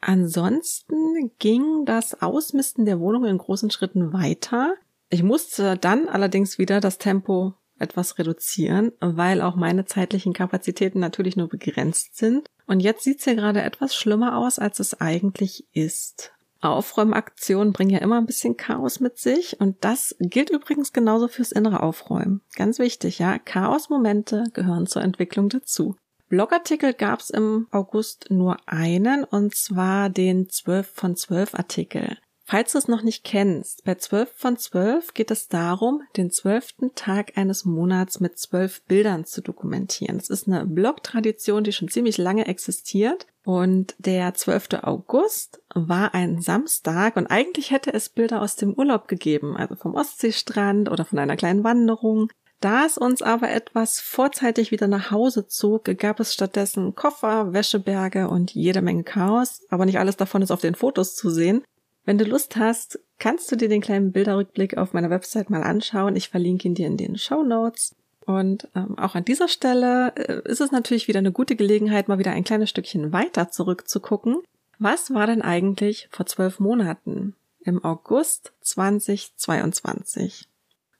Ansonsten 0.00 1.32
ging 1.38 1.84
das 1.84 2.22
Ausmisten 2.22 2.84
der 2.84 3.00
Wohnung 3.00 3.24
in 3.24 3.36
großen 3.36 3.70
Schritten 3.70 4.12
weiter. 4.12 4.74
Ich 5.10 5.22
musste 5.22 5.76
dann 5.76 6.08
allerdings 6.08 6.58
wieder 6.58 6.80
das 6.80 6.98
Tempo 6.98 7.54
etwas 7.78 8.18
reduzieren, 8.18 8.92
weil 9.00 9.40
auch 9.40 9.56
meine 9.56 9.84
zeitlichen 9.84 10.32
Kapazitäten 10.32 10.98
natürlich 10.98 11.36
nur 11.36 11.48
begrenzt 11.48 12.16
sind. 12.16 12.48
Und 12.66 12.80
jetzt 12.80 13.04
sieht's 13.04 13.24
hier 13.24 13.36
gerade 13.36 13.62
etwas 13.62 13.94
schlimmer 13.94 14.36
aus, 14.36 14.58
als 14.58 14.80
es 14.80 15.00
eigentlich 15.00 15.66
ist. 15.72 16.32
Aufräumaktionen 16.60 17.72
bringen 17.72 17.90
ja 17.90 18.00
immer 18.00 18.18
ein 18.18 18.26
bisschen 18.26 18.56
Chaos 18.56 18.98
mit 18.98 19.18
sich 19.18 19.60
und 19.60 19.84
das 19.84 20.16
gilt 20.18 20.50
übrigens 20.50 20.92
genauso 20.92 21.28
fürs 21.28 21.52
innere 21.52 21.82
Aufräumen. 21.82 22.40
Ganz 22.56 22.80
wichtig, 22.80 23.20
ja, 23.20 23.38
Chaos-Momente 23.38 24.44
gehören 24.54 24.86
zur 24.86 25.02
Entwicklung 25.02 25.48
dazu. 25.48 25.94
Blogartikel 26.28 26.94
gab 26.94 27.20
es 27.20 27.30
im 27.30 27.68
August 27.70 28.26
nur 28.30 28.56
einen 28.66 29.24
und 29.24 29.54
zwar 29.54 30.10
den 30.10 30.48
12 30.48 30.92
von 30.92 31.16
12 31.16 31.54
Artikel. 31.54 32.18
Falls 32.50 32.72
du 32.72 32.78
es 32.78 32.88
noch 32.88 33.02
nicht 33.02 33.24
kennst, 33.24 33.84
bei 33.84 33.96
12 33.96 34.32
von 34.34 34.56
12 34.56 35.12
geht 35.12 35.30
es 35.30 35.48
darum, 35.48 36.00
den 36.16 36.30
zwölften 36.30 36.94
Tag 36.94 37.36
eines 37.36 37.66
Monats 37.66 38.20
mit 38.20 38.38
zwölf 38.38 38.80
Bildern 38.84 39.26
zu 39.26 39.42
dokumentieren. 39.42 40.16
Das 40.16 40.30
ist 40.30 40.48
eine 40.48 40.64
Blog-Tradition, 40.64 41.62
die 41.62 41.72
schon 41.72 41.88
ziemlich 41.88 42.16
lange 42.16 42.46
existiert. 42.46 43.26
Und 43.44 43.94
der 43.98 44.32
12. 44.32 44.82
August 44.82 45.60
war 45.74 46.14
ein 46.14 46.40
Samstag 46.40 47.16
und 47.16 47.26
eigentlich 47.26 47.70
hätte 47.70 47.92
es 47.92 48.08
Bilder 48.08 48.40
aus 48.40 48.56
dem 48.56 48.72
Urlaub 48.72 49.08
gegeben, 49.08 49.54
also 49.54 49.74
vom 49.74 49.94
Ostseestrand 49.94 50.90
oder 50.90 51.04
von 51.04 51.18
einer 51.18 51.36
kleinen 51.36 51.64
Wanderung. 51.64 52.30
Da 52.60 52.86
es 52.86 52.96
uns 52.96 53.20
aber 53.20 53.50
etwas 53.50 54.00
vorzeitig 54.00 54.70
wieder 54.70 54.86
nach 54.86 55.10
Hause 55.10 55.48
zog, 55.48 55.84
gab 55.98 56.18
es 56.18 56.32
stattdessen 56.32 56.94
Koffer, 56.94 57.52
Wäscheberge 57.52 58.26
und 58.30 58.54
jede 58.54 58.80
Menge 58.80 59.04
Chaos, 59.04 59.60
aber 59.68 59.84
nicht 59.84 59.98
alles 59.98 60.16
davon 60.16 60.40
ist 60.40 60.50
auf 60.50 60.62
den 60.62 60.74
Fotos 60.74 61.14
zu 61.14 61.28
sehen. 61.28 61.62
Wenn 62.08 62.16
du 62.16 62.24
Lust 62.24 62.56
hast, 62.56 62.98
kannst 63.18 63.52
du 63.52 63.56
dir 63.56 63.68
den 63.68 63.82
kleinen 63.82 64.12
Bilderrückblick 64.12 64.78
auf 64.78 64.94
meiner 64.94 65.10
Website 65.10 65.50
mal 65.50 65.62
anschauen. 65.62 66.16
Ich 66.16 66.30
verlinke 66.30 66.66
ihn 66.66 66.74
dir 66.74 66.86
in 66.86 66.96
den 66.96 67.18
Show 67.18 67.42
Notes. 67.42 67.94
Und 68.24 68.66
ähm, 68.74 68.98
auch 68.98 69.14
an 69.14 69.26
dieser 69.26 69.46
Stelle 69.46 70.14
äh, 70.16 70.40
ist 70.50 70.62
es 70.62 70.72
natürlich 70.72 71.06
wieder 71.06 71.18
eine 71.18 71.32
gute 71.32 71.54
Gelegenheit, 71.54 72.08
mal 72.08 72.18
wieder 72.18 72.30
ein 72.30 72.44
kleines 72.44 72.70
Stückchen 72.70 73.12
weiter 73.12 73.50
zurückzugucken. 73.50 74.38
Was 74.78 75.12
war 75.12 75.26
denn 75.26 75.42
eigentlich 75.42 76.08
vor 76.10 76.24
zwölf 76.24 76.60
Monaten? 76.60 77.34
Im 77.60 77.84
August 77.84 78.54
2022. 78.62 80.48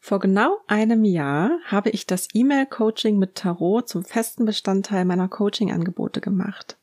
Vor 0.01 0.19
genau 0.19 0.59
einem 0.67 1.05
Jahr 1.05 1.59
habe 1.65 1.89
ich 1.89 2.05
das 2.05 2.29
E-Mail-Coaching 2.35 3.19
mit 3.19 3.35
Tarot 3.35 3.89
zum 3.89 4.05
festen 4.05 4.45
Bestandteil 4.45 5.07
meiner 5.07 5.29
Coaching-Angebote 5.29 6.21
gemacht. 6.21 6.78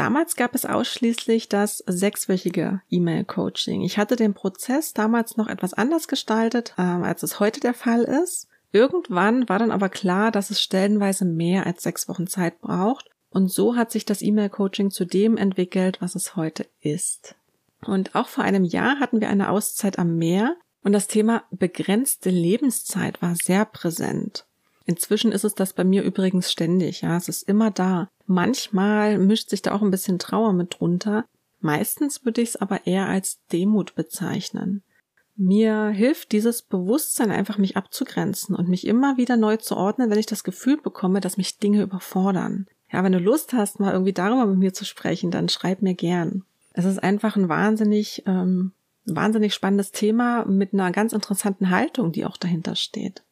Damals 0.00 0.34
gab 0.34 0.54
es 0.54 0.64
ausschließlich 0.64 1.50
das 1.50 1.84
sechswöchige 1.86 2.80
E-Mail-Coaching. 2.88 3.82
Ich 3.82 3.98
hatte 3.98 4.16
den 4.16 4.32
Prozess 4.32 4.94
damals 4.94 5.36
noch 5.36 5.46
etwas 5.46 5.74
anders 5.74 6.08
gestaltet, 6.08 6.72
äh, 6.78 6.80
als 6.80 7.22
es 7.22 7.38
heute 7.38 7.60
der 7.60 7.74
Fall 7.74 8.04
ist. 8.04 8.48
Irgendwann 8.72 9.46
war 9.50 9.58
dann 9.58 9.70
aber 9.70 9.90
klar, 9.90 10.30
dass 10.30 10.48
es 10.48 10.62
stellenweise 10.62 11.26
mehr 11.26 11.66
als 11.66 11.82
sechs 11.82 12.08
Wochen 12.08 12.26
Zeit 12.26 12.62
braucht. 12.62 13.10
Und 13.28 13.52
so 13.52 13.76
hat 13.76 13.92
sich 13.92 14.06
das 14.06 14.22
E-Mail-Coaching 14.22 14.90
zu 14.90 15.04
dem 15.04 15.36
entwickelt, 15.36 16.00
was 16.00 16.14
es 16.14 16.34
heute 16.34 16.66
ist. 16.80 17.34
Und 17.84 18.14
auch 18.14 18.28
vor 18.28 18.42
einem 18.42 18.64
Jahr 18.64 19.00
hatten 19.00 19.20
wir 19.20 19.28
eine 19.28 19.50
Auszeit 19.50 19.98
am 19.98 20.16
Meer 20.16 20.56
und 20.82 20.92
das 20.92 21.08
Thema 21.08 21.42
begrenzte 21.50 22.30
Lebenszeit 22.30 23.20
war 23.20 23.34
sehr 23.34 23.66
präsent. 23.66 24.46
Inzwischen 24.90 25.30
ist 25.30 25.44
es 25.44 25.54
das 25.54 25.72
bei 25.72 25.84
mir 25.84 26.02
übrigens 26.02 26.50
ständig, 26.50 27.02
ja, 27.02 27.16
es 27.16 27.28
ist 27.28 27.48
immer 27.48 27.70
da. 27.70 28.08
Manchmal 28.26 29.18
mischt 29.18 29.48
sich 29.48 29.62
da 29.62 29.70
auch 29.70 29.82
ein 29.82 29.92
bisschen 29.92 30.18
Trauer 30.18 30.52
mit 30.52 30.80
drunter. 30.80 31.26
Meistens 31.60 32.24
würde 32.24 32.40
ich 32.40 32.48
es 32.48 32.56
aber 32.56 32.88
eher 32.88 33.06
als 33.06 33.38
Demut 33.52 33.94
bezeichnen. 33.94 34.82
Mir 35.36 35.90
hilft 35.90 36.32
dieses 36.32 36.62
Bewusstsein 36.62 37.30
einfach, 37.30 37.56
mich 37.56 37.76
abzugrenzen 37.76 38.56
und 38.56 38.68
mich 38.68 38.84
immer 38.84 39.16
wieder 39.16 39.36
neu 39.36 39.58
zu 39.58 39.76
ordnen, 39.76 40.10
wenn 40.10 40.18
ich 40.18 40.26
das 40.26 40.42
Gefühl 40.42 40.76
bekomme, 40.76 41.20
dass 41.20 41.36
mich 41.36 41.58
Dinge 41.58 41.82
überfordern. 41.82 42.66
Ja, 42.92 43.04
wenn 43.04 43.12
du 43.12 43.20
Lust 43.20 43.52
hast, 43.52 43.78
mal 43.78 43.92
irgendwie 43.92 44.12
darüber 44.12 44.44
mit 44.44 44.58
mir 44.58 44.74
zu 44.74 44.84
sprechen, 44.84 45.30
dann 45.30 45.48
schreib 45.48 45.82
mir 45.82 45.94
gern. 45.94 46.42
Es 46.72 46.84
ist 46.84 47.00
einfach 47.00 47.36
ein 47.36 47.48
wahnsinnig, 47.48 48.24
ähm, 48.26 48.72
wahnsinnig 49.04 49.54
spannendes 49.54 49.92
Thema 49.92 50.44
mit 50.46 50.74
einer 50.74 50.90
ganz 50.90 51.12
interessanten 51.12 51.70
Haltung, 51.70 52.10
die 52.10 52.24
auch 52.24 52.36
dahinter 52.36 52.74
steht. 52.74 53.22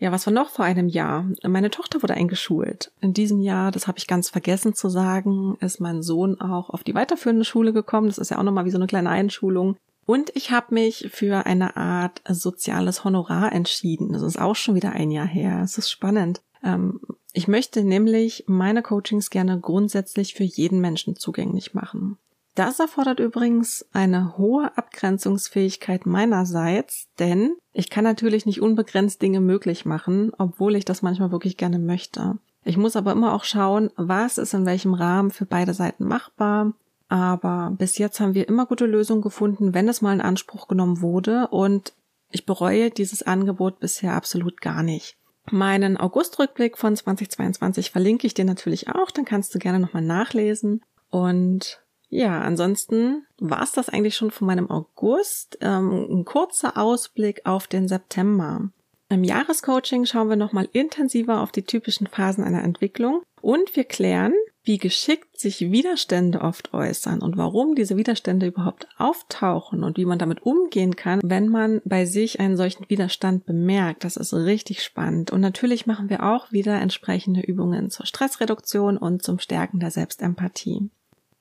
Ja, 0.00 0.12
was 0.12 0.26
war 0.26 0.32
noch 0.32 0.50
vor 0.50 0.64
einem 0.64 0.88
Jahr? 0.88 1.26
Meine 1.42 1.70
Tochter 1.70 2.02
wurde 2.02 2.14
eingeschult. 2.14 2.92
In 3.00 3.14
diesem 3.14 3.40
Jahr, 3.40 3.72
das 3.72 3.88
habe 3.88 3.98
ich 3.98 4.06
ganz 4.06 4.30
vergessen 4.30 4.74
zu 4.74 4.88
sagen, 4.88 5.56
ist 5.60 5.80
mein 5.80 6.02
Sohn 6.02 6.40
auch 6.40 6.70
auf 6.70 6.84
die 6.84 6.94
weiterführende 6.94 7.44
Schule 7.44 7.72
gekommen. 7.72 8.06
Das 8.06 8.18
ist 8.18 8.30
ja 8.30 8.38
auch 8.38 8.44
nochmal 8.44 8.64
wie 8.64 8.70
so 8.70 8.78
eine 8.78 8.86
kleine 8.86 9.10
Einschulung. 9.10 9.76
Und 10.06 10.34
ich 10.34 10.52
habe 10.52 10.72
mich 10.72 11.10
für 11.12 11.46
eine 11.46 11.76
Art 11.76 12.22
soziales 12.28 13.04
Honorar 13.04 13.52
entschieden. 13.52 14.12
Das 14.12 14.22
ist 14.22 14.40
auch 14.40 14.56
schon 14.56 14.76
wieder 14.76 14.92
ein 14.92 15.10
Jahr 15.10 15.26
her. 15.26 15.60
Es 15.64 15.76
ist 15.78 15.90
spannend. 15.90 16.40
Ähm, 16.64 17.00
ich 17.32 17.48
möchte 17.48 17.82
nämlich 17.82 18.44
meine 18.46 18.82
Coachings 18.82 19.30
gerne 19.30 19.58
grundsätzlich 19.58 20.34
für 20.34 20.44
jeden 20.44 20.80
Menschen 20.80 21.16
zugänglich 21.16 21.74
machen. 21.74 22.18
Das 22.58 22.80
erfordert 22.80 23.20
übrigens 23.20 23.86
eine 23.92 24.36
hohe 24.36 24.76
Abgrenzungsfähigkeit 24.76 26.06
meinerseits, 26.06 27.06
denn 27.20 27.54
ich 27.72 27.88
kann 27.88 28.02
natürlich 28.02 28.46
nicht 28.46 28.60
unbegrenzt 28.60 29.22
Dinge 29.22 29.40
möglich 29.40 29.84
machen, 29.84 30.32
obwohl 30.36 30.74
ich 30.74 30.84
das 30.84 31.00
manchmal 31.00 31.30
wirklich 31.30 31.56
gerne 31.56 31.78
möchte. 31.78 32.36
Ich 32.64 32.76
muss 32.76 32.96
aber 32.96 33.12
immer 33.12 33.32
auch 33.32 33.44
schauen, 33.44 33.90
was 33.94 34.38
ist 34.38 34.54
in 34.54 34.66
welchem 34.66 34.92
Rahmen 34.92 35.30
für 35.30 35.46
beide 35.46 35.72
Seiten 35.72 36.02
machbar. 36.02 36.72
Aber 37.08 37.72
bis 37.78 37.96
jetzt 37.96 38.18
haben 38.18 38.34
wir 38.34 38.48
immer 38.48 38.66
gute 38.66 38.86
Lösungen 38.86 39.22
gefunden, 39.22 39.72
wenn 39.72 39.86
es 39.86 40.02
mal 40.02 40.14
in 40.14 40.20
Anspruch 40.20 40.66
genommen 40.66 41.00
wurde 41.00 41.46
und 41.52 41.92
ich 42.32 42.44
bereue 42.44 42.90
dieses 42.90 43.22
Angebot 43.22 43.78
bisher 43.78 44.14
absolut 44.14 44.60
gar 44.60 44.82
nicht. 44.82 45.16
Meinen 45.48 45.96
Augustrückblick 45.96 46.76
von 46.76 46.96
2022 46.96 47.92
verlinke 47.92 48.26
ich 48.26 48.34
dir 48.34 48.44
natürlich 48.44 48.88
auch, 48.88 49.12
dann 49.12 49.24
kannst 49.24 49.54
du 49.54 49.60
gerne 49.60 49.78
nochmal 49.78 50.02
nachlesen. 50.02 50.82
Und 51.08 51.80
ja, 52.08 52.40
ansonsten 52.40 53.26
war 53.38 53.62
es 53.62 53.72
das 53.72 53.88
eigentlich 53.88 54.16
schon 54.16 54.30
von 54.30 54.46
meinem 54.46 54.70
August. 54.70 55.58
Ähm, 55.60 56.06
ein 56.10 56.24
kurzer 56.24 56.76
Ausblick 56.76 57.42
auf 57.44 57.66
den 57.66 57.88
September. 57.88 58.70
Im 59.10 59.24
Jahrescoaching 59.24 60.04
schauen 60.04 60.28
wir 60.28 60.36
nochmal 60.36 60.68
intensiver 60.72 61.40
auf 61.40 61.50
die 61.50 61.62
typischen 61.62 62.06
Phasen 62.06 62.44
einer 62.44 62.62
Entwicklung 62.62 63.22
und 63.40 63.74
wir 63.74 63.84
klären, 63.84 64.34
wie 64.64 64.76
geschickt 64.76 65.40
sich 65.40 65.70
Widerstände 65.72 66.42
oft 66.42 66.74
äußern 66.74 67.22
und 67.22 67.38
warum 67.38 67.74
diese 67.74 67.96
Widerstände 67.96 68.46
überhaupt 68.46 68.86
auftauchen 68.98 69.82
und 69.82 69.96
wie 69.96 70.04
man 70.04 70.18
damit 70.18 70.42
umgehen 70.42 70.94
kann, 70.94 71.20
wenn 71.24 71.48
man 71.48 71.80
bei 71.86 72.04
sich 72.04 72.38
einen 72.38 72.58
solchen 72.58 72.84
Widerstand 72.90 73.46
bemerkt. 73.46 74.04
Das 74.04 74.18
ist 74.18 74.34
richtig 74.34 74.82
spannend. 74.82 75.30
Und 75.30 75.40
natürlich 75.40 75.86
machen 75.86 76.10
wir 76.10 76.22
auch 76.22 76.52
wieder 76.52 76.78
entsprechende 76.78 77.40
Übungen 77.40 77.88
zur 77.88 78.04
Stressreduktion 78.04 78.98
und 78.98 79.22
zum 79.22 79.38
Stärken 79.38 79.80
der 79.80 79.90
Selbstempathie. 79.90 80.90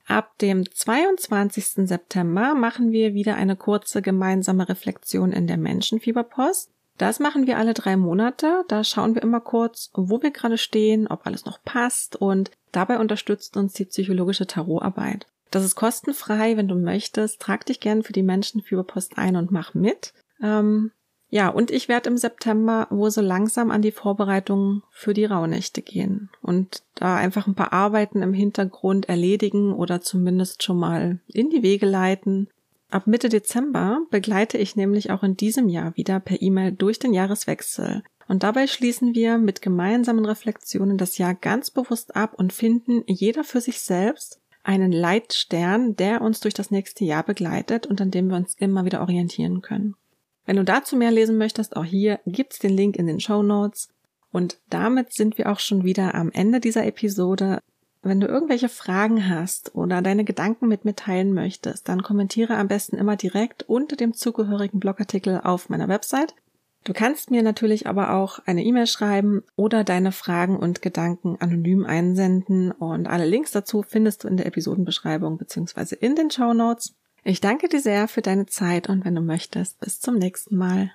Ab 0.07 0.37
dem 0.39 0.69
22. 0.69 1.87
September 1.87 2.55
machen 2.55 2.93
wir 2.93 3.13
wieder 3.13 3.35
eine 3.35 3.57
kurze 3.57 4.01
gemeinsame 4.01 4.69
Reflexion 4.69 5.33
in 5.33 5.47
der 5.47 5.57
Menschenfieberpost. 5.57 6.71
Das 6.97 7.19
machen 7.19 7.45
wir 7.45 7.57
alle 7.57 7.73
drei 7.73 7.97
Monate. 7.97 8.63
Da 8.69 8.85
schauen 8.85 9.15
wir 9.15 9.21
immer 9.21 9.41
kurz, 9.41 9.91
wo 9.93 10.21
wir 10.21 10.31
gerade 10.31 10.57
stehen, 10.57 11.07
ob 11.07 11.27
alles 11.27 11.45
noch 11.45 11.61
passt 11.63 12.15
und 12.15 12.51
dabei 12.71 12.99
unterstützt 12.99 13.57
uns 13.57 13.73
die 13.73 13.85
psychologische 13.85 14.47
Tarotarbeit. 14.47 15.27
Das 15.51 15.65
ist 15.65 15.75
kostenfrei, 15.75 16.55
wenn 16.55 16.69
du 16.69 16.75
möchtest. 16.75 17.41
Trag 17.41 17.65
dich 17.65 17.81
gern 17.81 18.01
für 18.01 18.13
die 18.13 18.23
Menschenfieberpost 18.23 19.17
ein 19.17 19.35
und 19.35 19.51
mach 19.51 19.73
mit. 19.73 20.13
Ähm, 20.41 20.91
ja, 21.29 21.49
und 21.49 21.71
ich 21.71 21.89
werde 21.89 22.09
im 22.09 22.17
September 22.17 22.87
wohl 22.89 23.11
so 23.11 23.19
langsam 23.19 23.69
an 23.69 23.81
die 23.81 23.91
Vorbereitungen 23.91 24.83
für 24.91 25.13
die 25.13 25.25
Rauhnächte 25.25 25.81
gehen 25.81 26.29
und 26.41 26.83
da 26.95 27.17
einfach 27.17 27.47
ein 27.47 27.55
paar 27.55 27.73
Arbeiten 27.73 28.21
im 28.21 28.33
Hintergrund 28.33 29.09
erledigen 29.09 29.73
oder 29.73 29.99
zumindest 29.99 30.63
schon 30.63 30.77
mal 30.77 31.19
in 31.27 31.49
die 31.49 31.63
Wege 31.63 31.85
leiten. 31.85 32.47
Ab 32.89 33.07
Mitte 33.07 33.27
Dezember 33.27 33.99
begleite 34.09 34.57
ich 34.57 34.77
nämlich 34.77 35.11
auch 35.11 35.21
in 35.21 35.35
diesem 35.35 35.67
Jahr 35.67 35.95
wieder 35.97 36.21
per 36.21 36.41
E-Mail 36.41 36.71
durch 36.71 36.99
den 36.99 37.13
Jahreswechsel. 37.13 38.03
Und 38.29 38.43
dabei 38.43 38.67
schließen 38.67 39.13
wir 39.13 39.37
mit 39.37 39.61
gemeinsamen 39.61 40.25
Reflexionen 40.25 40.97
das 40.97 41.17
Jahr 41.17 41.33
ganz 41.33 41.71
bewusst 41.71 42.15
ab 42.15 42.35
und 42.35 42.53
finden 42.53 43.03
jeder 43.05 43.43
für 43.43 43.59
sich 43.59 43.81
selbst 43.81 44.39
einen 44.63 44.93
Leitstern, 44.93 45.95
der 45.97 46.21
uns 46.21 46.39
durch 46.39 46.53
das 46.53 46.71
nächste 46.71 47.03
Jahr 47.03 47.23
begleitet 47.23 47.85
und 47.85 47.99
an 47.99 48.11
dem 48.11 48.29
wir 48.29 48.37
uns 48.37 48.55
immer 48.57 48.85
wieder 48.85 49.01
orientieren 49.01 49.61
können. 49.61 49.95
Wenn 50.47 50.55
du 50.55 50.63
dazu 50.63 50.95
mehr 50.95 51.11
lesen 51.11 51.37
möchtest, 51.37 51.75
auch 51.75 51.83
hier 51.83 52.21
gibt's 52.25 52.57
den 52.57 52.71
Link 52.71 52.95
in 52.95 53.05
den 53.05 53.19
Show 53.19 53.43
Notes. 53.43 53.89
Und 54.31 54.59
damit 54.69 55.11
sind 55.11 55.37
wir 55.37 55.51
auch 55.51 55.59
schon 55.59 55.83
wieder 55.83 56.15
am 56.15 56.31
Ende 56.31 56.61
dieser 56.61 56.85
Episode. 56.85 57.59
Wenn 58.01 58.21
du 58.21 58.27
irgendwelche 58.27 58.69
Fragen 58.69 59.29
hast 59.29 59.75
oder 59.75 60.01
deine 60.01 60.23
Gedanken 60.23 60.69
mit 60.69 60.85
mir 60.85 60.95
teilen 60.95 61.33
möchtest, 61.33 61.89
dann 61.89 62.01
kommentiere 62.01 62.55
am 62.55 62.69
besten 62.69 62.95
immer 62.95 63.17
direkt 63.17 63.63
unter 63.63 63.97
dem 63.97 64.13
zugehörigen 64.13 64.79
Blogartikel 64.79 65.41
auf 65.43 65.67
meiner 65.67 65.89
Website. 65.89 66.33
Du 66.85 66.93
kannst 66.93 67.29
mir 67.29 67.43
natürlich 67.43 67.85
aber 67.85 68.13
auch 68.13 68.39
eine 68.45 68.63
E-Mail 68.63 68.87
schreiben 68.87 69.43
oder 69.57 69.83
deine 69.83 70.13
Fragen 70.13 70.55
und 70.55 70.81
Gedanken 70.81 71.35
anonym 71.41 71.85
einsenden 71.85 72.71
und 72.71 73.07
alle 73.07 73.25
Links 73.25 73.51
dazu 73.51 73.83
findest 73.83 74.23
du 74.23 74.29
in 74.29 74.37
der 74.37 74.45
Episodenbeschreibung 74.45 75.37
bzw. 75.37 75.97
in 75.99 76.15
den 76.15 76.31
Show 76.31 76.53
Notes. 76.53 76.95
Ich 77.23 77.41
danke 77.41 77.67
dir 77.67 77.81
sehr 77.81 78.07
für 78.07 78.21
deine 78.21 78.45
Zeit 78.45 78.89
und 78.89 79.03
wenn 79.05 79.15
du 79.15 79.21
möchtest, 79.21 79.79
bis 79.79 79.99
zum 79.99 80.15
nächsten 80.15 80.55
Mal. 80.55 80.93